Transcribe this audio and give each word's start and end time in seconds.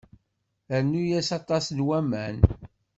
Rnu-yas 0.79 1.29
aṭas 1.39 1.65
n 1.71 1.79
waman. 1.87 2.37